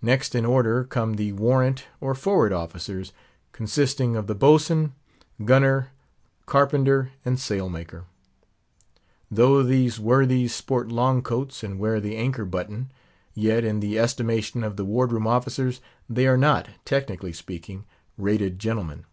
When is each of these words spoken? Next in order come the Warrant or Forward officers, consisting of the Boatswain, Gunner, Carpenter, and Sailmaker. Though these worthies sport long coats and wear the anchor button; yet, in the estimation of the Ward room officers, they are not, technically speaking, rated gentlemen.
Next 0.00 0.34
in 0.34 0.46
order 0.46 0.84
come 0.84 1.16
the 1.16 1.32
Warrant 1.32 1.84
or 2.00 2.14
Forward 2.14 2.50
officers, 2.50 3.12
consisting 3.52 4.16
of 4.16 4.26
the 4.26 4.34
Boatswain, 4.34 4.94
Gunner, 5.44 5.90
Carpenter, 6.46 7.10
and 7.26 7.36
Sailmaker. 7.38 8.04
Though 9.30 9.62
these 9.62 10.00
worthies 10.00 10.54
sport 10.54 10.88
long 10.90 11.20
coats 11.20 11.62
and 11.62 11.78
wear 11.78 12.00
the 12.00 12.16
anchor 12.16 12.46
button; 12.46 12.90
yet, 13.34 13.62
in 13.62 13.80
the 13.80 13.98
estimation 13.98 14.64
of 14.64 14.78
the 14.78 14.84
Ward 14.86 15.12
room 15.12 15.26
officers, 15.26 15.82
they 16.08 16.26
are 16.26 16.38
not, 16.38 16.68
technically 16.86 17.34
speaking, 17.34 17.84
rated 18.16 18.58
gentlemen. 18.58 19.04